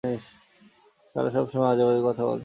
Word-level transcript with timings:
শালা 1.15 1.29
সব 1.35 1.45
সময় 1.53 1.69
আজেবাজে 1.71 2.01
কথা 2.07 2.23
বলে! 2.25 2.39